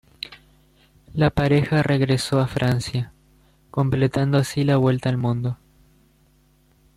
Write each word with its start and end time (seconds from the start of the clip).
La 1.13 1.29
pareja 1.29 1.83
regresó 1.83 2.39
a 2.39 2.47
Francia, 2.47 3.13
completando 3.69 4.39
así 4.39 4.63
la 4.63 4.77
vuelta 4.77 5.09
al 5.09 5.17
mundo. 5.17 5.59